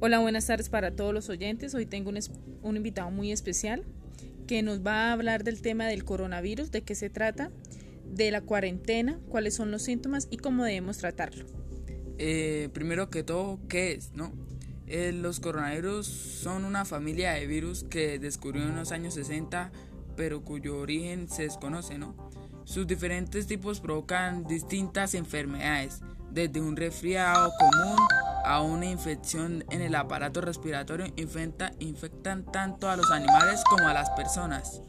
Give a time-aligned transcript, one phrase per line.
[0.00, 1.74] Hola, buenas tardes para todos los oyentes.
[1.74, 2.20] Hoy tengo un,
[2.62, 3.84] un, invitado muy especial
[4.46, 7.50] que nos va a hablar del tema del coronavirus, de qué se trata,
[8.04, 11.46] de la cuarentena, cuáles son los síntomas y cómo debemos tratarlo.
[12.16, 14.12] Eh, primero que todo, ¿qué es?
[14.12, 14.32] No?
[14.86, 19.72] Eh, los coronavirus son una familia de virus que descubrió en los años 60,
[20.16, 22.14] pero cuyo origen se desconoce, ¿no?
[22.62, 27.96] Sus diferentes tipos provocan distintas enfermedades, desde un resfriado común
[28.44, 33.94] a una infección en el aparato respiratorio infecta, infectan tanto a los animales como a
[33.94, 34.82] las personas.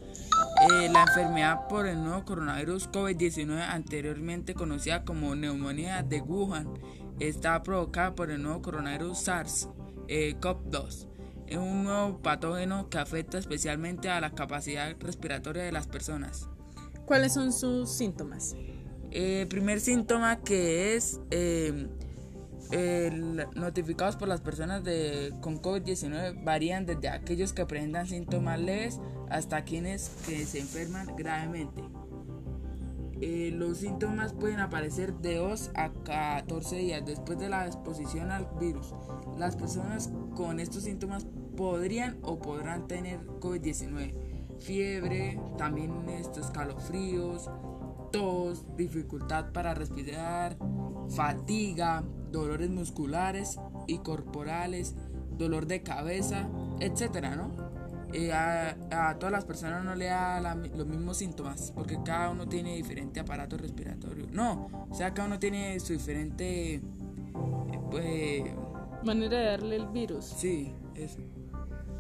[0.70, 6.68] Eh, la enfermedad por el nuevo coronavirus COVID-19, anteriormente conocida como neumonía de Wuhan,
[7.20, 11.08] está provocada por el nuevo coronavirus SARS-CoV-2.
[11.48, 16.48] es un nuevo patógeno que afecta especialmente a la capacidad respiratoria de las personas.
[17.06, 18.54] ¿Cuáles son sus síntomas?
[19.12, 21.20] El eh, primer síntoma que es
[22.72, 23.12] eh,
[23.56, 29.64] notificados por las personas de, con COVID-19 varían desde aquellos que presentan síntomas leves hasta
[29.64, 31.84] quienes que se enferman gravemente.
[33.22, 38.48] Eh, los síntomas pueden aparecer de 2 a 14 días después de la exposición al
[38.60, 38.94] virus.
[39.38, 44.14] Las personas con estos síntomas podrían o podrán tener COVID-19.
[44.60, 47.50] Fiebre, también estos escalofríos,
[48.12, 50.58] tos, dificultad para respirar,
[51.10, 54.96] fatiga, dolores musculares y corporales,
[55.38, 56.50] dolor de cabeza,
[56.80, 57.70] etcétera, ¿no?
[58.12, 58.76] Eh, a,
[59.20, 63.56] todas las personas no le da los mismos síntomas porque cada uno tiene diferente aparato
[63.58, 64.26] respiratorio.
[64.32, 66.82] No, o sea, cada uno tiene su diferente eh,
[67.92, 68.44] pues,
[69.04, 70.26] manera de darle el virus.
[70.26, 71.20] Sí, eso.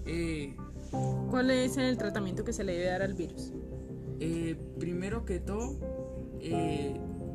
[0.05, 0.55] Eh,
[1.30, 3.53] ¿Cuál es el tratamiento que se le debe dar al virus?
[4.80, 5.77] primero que todo,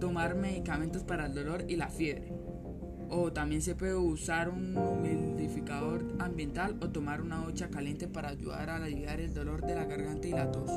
[0.01, 2.31] tomar medicamentos para el dolor y la fiebre.
[3.11, 8.71] O también se puede usar un humidificador ambiental o tomar una hocha caliente para ayudar
[8.71, 10.71] a aliviar el dolor de la garganta y la tos.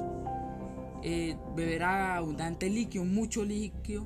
[1.04, 4.06] Eh, beber abundante líquido, mucho líquido.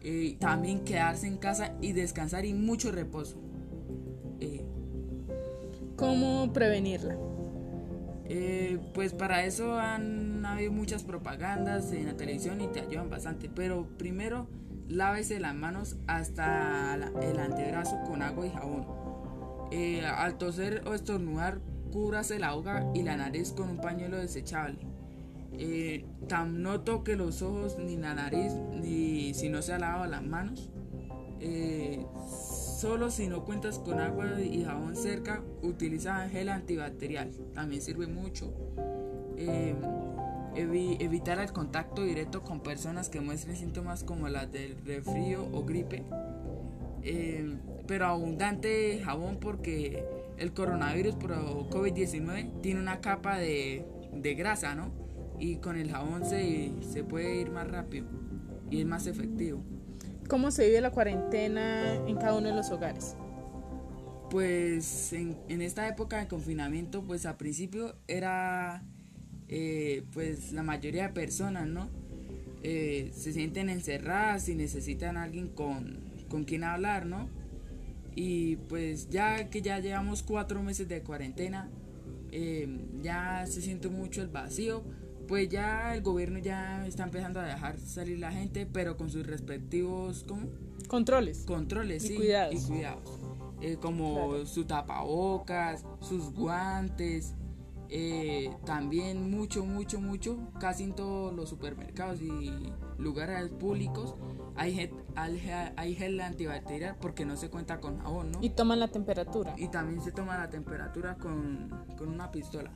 [0.00, 3.36] Eh, también quedarse en casa y descansar y mucho reposo.
[4.40, 4.64] Eh,
[5.96, 7.16] ¿Cómo prevenirla?
[8.94, 13.50] pues para eso han habido muchas propagandas en la televisión y te ayudan bastante.
[13.54, 14.48] Pero primero
[14.88, 18.86] Lávese las manos hasta el antebrazo con agua y jabón.
[19.70, 24.78] Eh, al toser o estornudar, cúbrase la boca y la nariz con un pañuelo desechable.
[25.52, 26.04] Eh,
[26.48, 30.70] no toque los ojos ni la nariz ni si no se ha lavado las manos.
[31.40, 32.04] Eh,
[32.80, 37.30] solo si no cuentas con agua y jabón cerca, utiliza gel antibacterial.
[37.54, 38.52] También sirve mucho.
[40.56, 46.04] Evitar el contacto directo con personas que muestren síntomas como las del resfrío o gripe,
[47.02, 50.04] em, pero abundante jabón porque
[50.38, 51.32] el coronavirus por
[51.70, 53.84] COVID-19 tiene una capa de,
[54.36, 54.90] grasa, ¿no?
[55.38, 58.06] Y con el jabón se, se puede ir más rápido
[58.70, 59.60] y es más efectivo.
[60.28, 63.16] ¿Cómo se vive la cuarentena en cada uno de los hogares?
[64.30, 68.82] Pues en, en esta época de confinamiento, pues al principio era
[69.56, 71.88] eh, pues la mayoría de personas, ¿no?
[72.64, 77.28] Eh, se sienten encerradas y necesitan a alguien con, con quien hablar, ¿no?
[78.16, 81.70] Y pues ya que ya llevamos cuatro meses de cuarentena,
[82.32, 82.66] eh,
[83.00, 84.82] ya se siente mucho el vacío,
[85.28, 89.24] pues ya el gobierno ya está empezando a dejar salir la gente, pero con sus
[89.24, 90.48] respectivos, ¿cómo?
[90.88, 91.44] Controles.
[91.46, 92.14] Controles, y sí.
[92.16, 92.54] Cuidados.
[92.56, 93.20] Y cuidados.
[93.80, 97.34] como su tapabocas, sus guantes,
[97.88, 104.14] eh, también mucho, mucho, mucho, casi en todos los supermercados y lugares públicos
[104.56, 108.38] hay gel, hay gel antibacterial porque no se cuenta con jabón, ¿no?
[108.40, 109.54] Y toman la temperatura.
[109.56, 112.70] Y también se toma la temperatura con, con una pistola.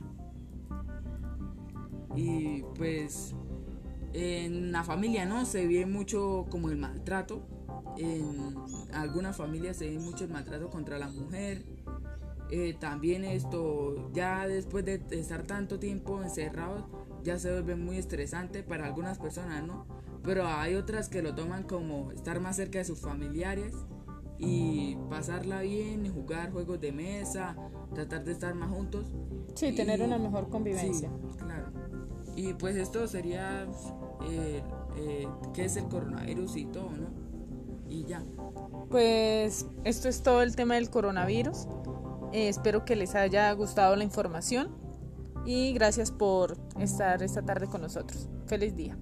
[2.15, 3.35] Y pues
[4.13, 5.45] en la familia, ¿no?
[5.45, 7.47] Se ve mucho como el maltrato.
[7.97, 8.55] En
[8.93, 11.65] algunas familias se ve mucho el maltrato contra la mujer
[12.51, 16.85] eh, también esto, ya después de estar tanto tiempo encerrados,
[17.23, 19.85] ya se vuelve muy estresante para algunas personas, ¿no?
[20.23, 23.73] Pero hay otras que lo toman como estar más cerca de sus familiares
[24.37, 27.55] y pasarla bien, jugar juegos de mesa,
[27.93, 29.05] tratar de estar más juntos.
[29.53, 31.09] Sí, tener una mejor convivencia.
[31.37, 31.71] claro.
[32.35, 33.67] Y pues esto sería
[34.29, 34.63] eh,
[34.97, 37.09] eh, qué es el coronavirus y todo, ¿no?
[37.89, 38.23] Y ya.
[38.89, 41.67] Pues esto es todo el tema del coronavirus.
[42.31, 44.69] Eh, espero que les haya gustado la información
[45.45, 48.29] y gracias por estar esta tarde con nosotros.
[48.45, 48.97] Feliz día.